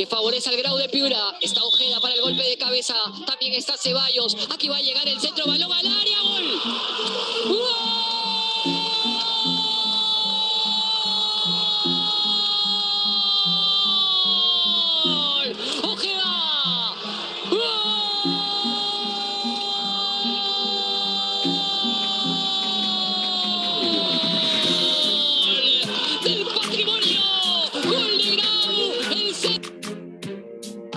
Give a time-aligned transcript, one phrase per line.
[0.00, 1.36] que favorece al grado de Piura.
[1.42, 2.94] Está Ojeda para el golpe de cabeza.
[3.26, 4.34] También está Ceballos.
[4.48, 6.60] Aquí va a llegar el centro, balón al área, gol.
[7.48, 7.99] ¡Gol!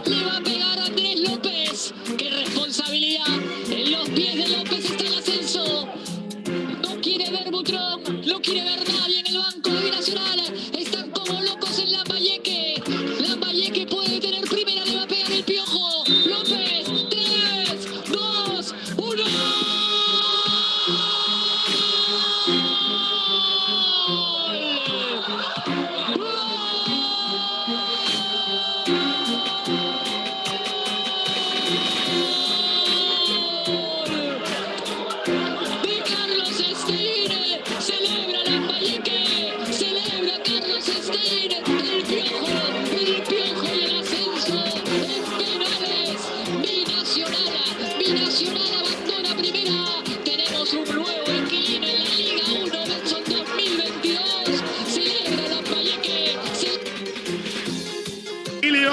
[0.06, 1.94] Le va a pegar Andrés López.
[2.18, 3.26] ¡Qué responsabilidad!
[3.70, 5.88] En los pies de López está el ascenso.
[6.82, 9.03] No quiere ver Butrón, no quiere ver nadie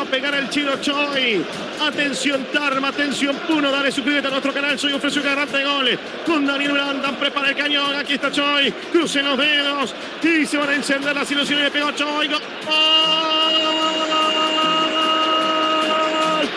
[0.00, 1.44] va a pegar el chino Choi.
[1.80, 5.98] Atención Tarma, atención Puno, dale suscríbete a nuestro canal, soy ofreció garante de goles.
[6.24, 10.70] Con Daniel Brandan, prepara el cañón, aquí está Choi, crucen los dedos y se van
[10.70, 12.28] a encender las ilusiones, le pegó Choi.
[12.28, 12.40] ¡Gol!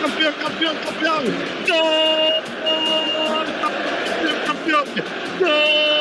[0.00, 1.24] ¡Campeón, campeón, campeón!
[1.68, 2.32] ¡Gol!
[3.60, 4.84] ¡Campeón, campeón!
[5.40, 5.93] ¡Gol!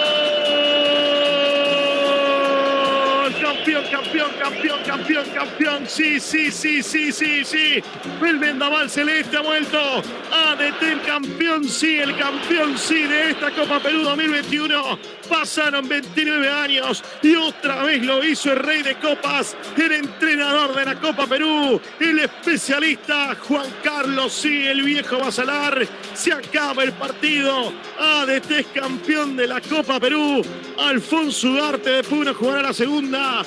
[3.64, 5.84] Campeón, campeón, campeón, campeón, campeón.
[5.88, 7.82] Sí, sí, sí, sí, sí, sí.
[8.22, 13.80] El vendaval celeste ha vuelto a detener campeón, sí, el campeón, sí, de esta Copa
[13.80, 15.00] Perú 2021.
[15.30, 20.84] Pasaron 29 años y otra vez lo hizo el rey de copas, el entrenador de
[20.84, 25.88] la Copa Perú, el especialista Juan Carlos, sí, el viejo Basalar.
[26.14, 27.72] Se acaba el partido.
[27.98, 30.42] ADT es campeón de la Copa Perú.
[30.78, 33.44] Alfonso Ugarte de Puno jugará la segunda.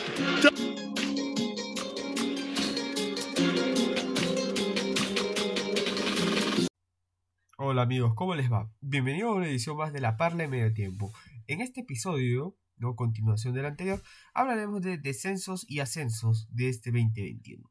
[7.58, 8.70] Hola amigos, ¿cómo les va?
[8.80, 11.12] Bienvenidos a una edición más de La Parla de Medio Tiempo.
[11.46, 14.02] En este episodio, no continuación del anterior,
[14.34, 17.68] hablaremos de descensos y ascensos de este 2021.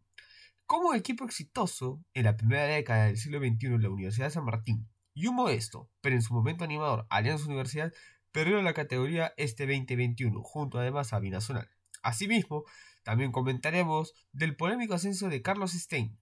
[0.65, 4.89] Como equipo exitoso en la primera década del siglo XXI la Universidad de San Martín
[5.13, 7.93] y un modesto, pero en su momento animador, Alianza Universidad,
[8.31, 11.69] perdió la categoría este 2021, junto además a Binacional.
[12.05, 12.65] Asimismo,
[13.01, 16.19] también comentaremos del polémico ascenso de Carlos Stein,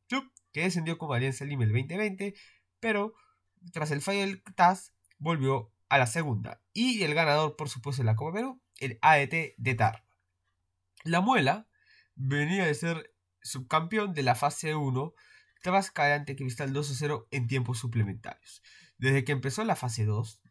[0.53, 2.33] que descendió como Alianza Lima el 2020,
[2.79, 3.13] pero
[3.73, 6.61] tras el fallo del TAS volvió a la segunda.
[6.72, 10.05] Y el ganador, por supuesto, de la Copa Perú, el AET de Tar.
[11.03, 11.67] La Muela
[12.16, 15.13] venía de ser subcampeón de la fase 1
[15.61, 18.63] tras caer ante Cristal 2-0 en tiempos suplementarios.
[18.97, 20.41] Desde que empezó la fase 2,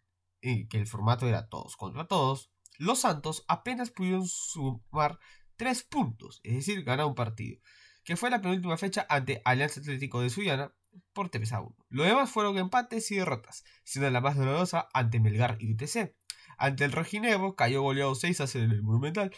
[0.42, 5.19] en que el formato era todos contra todos, los Santos apenas pudieron sumar
[5.56, 7.60] 3 puntos, es decir, ganar un partido,
[8.05, 10.75] que fue la penúltima fecha ante Alianza Atlético de Sullana
[11.12, 11.77] por 3 a 1.
[11.91, 16.15] Lo demás fueron empates y derrotas, siendo la más dolorosa ante Melgar y UTC.
[16.59, 19.34] Ante el Rojinegro cayó goleado 6 a 0 en el Monumental,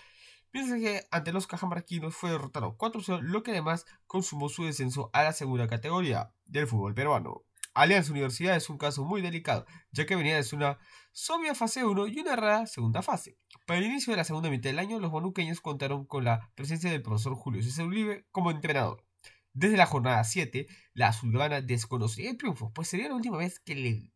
[0.53, 4.65] mientras que ante los cajamarquinos fue derrotado 4 a 0, lo que además consumó su
[4.65, 7.45] descenso a la segunda categoría del fútbol peruano.
[7.75, 10.79] Alianza Universidad es un caso muy delicado, ya que venía de una
[11.11, 13.37] sobria fase 1 y una rara segunda fase.
[13.67, 16.89] Para el inicio de la segunda mitad del año, los manuqueños contaron con la presencia
[16.89, 19.05] del profesor Julio César Uribe como entrenador.
[19.53, 23.75] Desde la jornada 7, la azulgrana desconocería el triunfo, pues sería la última vez que
[23.75, 24.13] le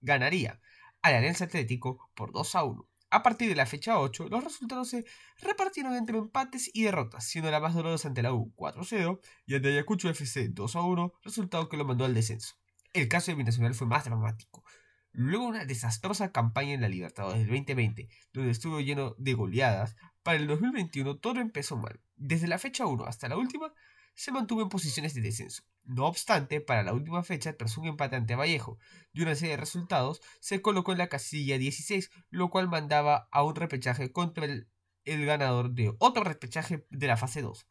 [0.00, 0.60] ganaría
[1.02, 2.88] al Alianza Atlético por 2 a 1.
[3.10, 5.04] A partir de la fecha 8, los resultados se
[5.42, 9.20] repartieron entre empates y derrotas, siendo la más dolorosa ante la U 4 a 0
[9.44, 12.54] y ante Ayacucho FC 2 a 1, resultado que lo mandó al descenso.
[12.94, 14.62] El caso de Binacional fue más dramático.
[15.10, 20.38] Luego una desastrosa campaña en la Libertadores del 2020, donde estuvo lleno de goleadas, para
[20.38, 22.00] el 2021 todo empezó mal.
[22.14, 23.74] Desde la fecha 1 hasta la última,
[24.14, 25.64] se mantuvo en posiciones de descenso.
[25.82, 28.78] No obstante, para la última fecha, tras un empate ante Vallejo
[29.12, 33.42] y una serie de resultados, se colocó en la casilla 16, lo cual mandaba a
[33.42, 34.68] un repechaje contra el,
[35.04, 37.66] el ganador de otro repechaje de la fase 2.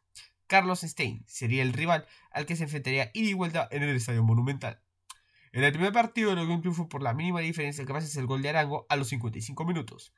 [0.46, 4.22] Carlos Stein sería el rival al que se enfrentaría ida y vuelta en el Estadio
[4.22, 4.83] Monumental.
[5.54, 8.48] En el primer partido logró un triunfo por la mínima diferencia gracias al gol de
[8.48, 10.12] Arango a los 55 minutos.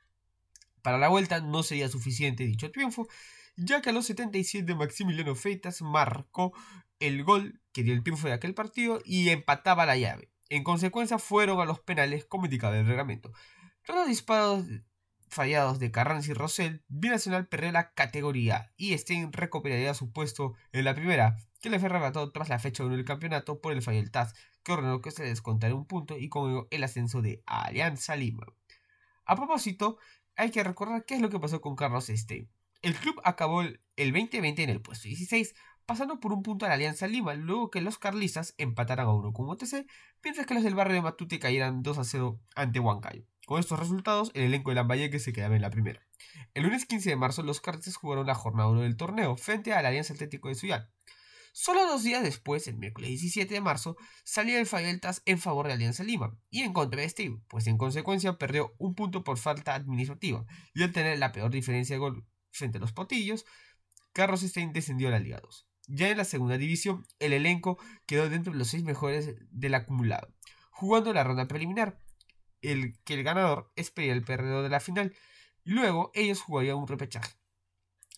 [0.81, 3.07] Para la vuelta no sería suficiente dicho triunfo,
[3.55, 6.53] ya que a los 77 Maximiliano Feitas marcó
[6.99, 10.31] el gol que dio el triunfo de aquel partido y empataba la llave.
[10.49, 13.31] En consecuencia fueron a los penales como indicaba el reglamento.
[13.85, 14.65] Todos los disparos
[15.29, 20.85] fallados de Carranza y Rosell, Binacional perdió la categoría y Stein recuperaría su puesto en
[20.85, 23.99] la primera, que le fue arrebatado tras la fecha 1 del campeonato por el fallo
[23.99, 24.33] del TAS,
[24.63, 28.45] que ordenó que se descontara un punto y con el ascenso de Alianza Lima.
[29.25, 29.97] A propósito,
[30.35, 32.49] hay que recordar qué es lo que pasó con Carlos Stein.
[32.81, 36.75] El club acabó el 2020 en el puesto 16, pasando por un punto a la
[36.75, 39.87] Alianza Lima, luego que los carlistas empataran a uno con OTC,
[40.23, 43.23] mientras que los del barrio de Matute cayeran 2 a 0 ante Huancayo.
[43.47, 46.05] Con estos resultados, el elenco de Lambayeque se quedaba en la primera.
[46.53, 49.81] El lunes 15 de marzo, los carlistas jugaron la jornada 1 del torneo frente a
[49.81, 50.89] la Alianza Atlético de Suyán.
[51.53, 53.95] Solo dos días después, el miércoles 17 de marzo,
[54.25, 57.77] salía el Fayeltas en favor de Alianza Lima y en contra de Steve, pues en
[57.77, 62.27] consecuencia perdió un punto por falta administrativa y al tener la peor diferencia de gol
[62.51, 63.45] frente a los Potillos,
[64.11, 65.69] Carlos Stein descendió a la Liga 2.
[65.87, 67.77] Ya en la segunda división, el elenco
[68.07, 70.35] quedó dentro de los seis mejores del acumulado,
[70.69, 71.97] jugando la ronda preliminar,
[72.61, 75.15] el que el ganador esperaría el perdedor de la final,
[75.63, 77.33] y luego ellos jugarían un repechaje.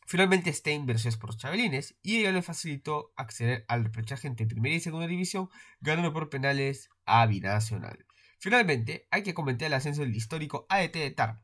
[0.06, 4.80] Finalmente Stein versus por Chabelines y ello le facilitó acceder al repechaje entre primera y
[4.80, 5.50] segunda división,
[5.81, 8.07] ganando por penales a Binacional.
[8.39, 11.44] Finalmente, hay que comentar el ascenso del histórico ADT de Tar.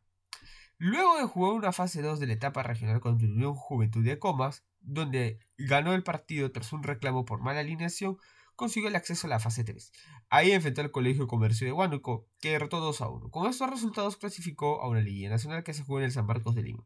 [0.78, 4.66] Luego de jugar una fase 2 de la etapa regional contra Unión Juventud de Comas,
[4.80, 8.18] donde ganó el partido tras un reclamo por mala alineación,
[8.56, 9.92] consiguió el acceso a la fase 3.
[10.30, 13.30] Ahí enfrentó al Colegio Comercio de Huánuco, que derrotó 2 a 1.
[13.30, 16.56] Con estos resultados clasificó a una Liga Nacional que se jugó en el San Marcos
[16.56, 16.86] de Lima.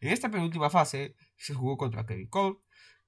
[0.00, 2.58] En esta penúltima fase se jugó contra Kevin Cole,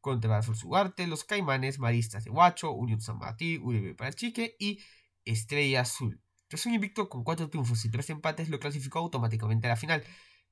[0.00, 4.78] contra Ugarte, los Caimanes, Maristas de Huacho, Unión San Martín, Uribe Parachique y
[5.24, 6.22] Estrella Azul.
[6.48, 10.04] Tras un invicto con 4 triunfos y 3 empates, lo clasificó automáticamente a la final,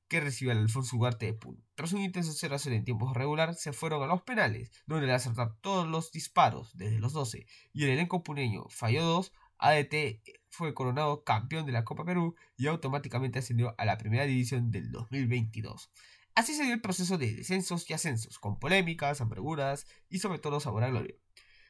[0.07, 1.59] que recibió al Alfonso Ugarte de Puno.
[1.75, 5.07] Tras un intenso 0 a 0 en tiempo regular, se fueron a los penales, donde
[5.07, 10.21] al acertar todos los disparos desde los 12 y el elenco puneño falló 2, ADT
[10.49, 14.91] fue coronado campeón de la Copa Perú y automáticamente ascendió a la primera división del
[14.91, 15.91] 2022.
[16.35, 20.59] Así se dio el proceso de descensos y ascensos, con polémicas, amarguras y sobre todo
[20.59, 21.15] sabor a gloria.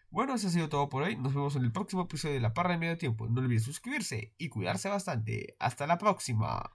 [0.10, 1.18] Bueno, eso ha sido todo por hoy.
[1.18, 3.28] Nos vemos en el próximo episodio de La Parra de Medio Tiempo.
[3.28, 5.56] No olviden suscribirse y cuidarse bastante.
[5.60, 6.72] Hasta la próxima.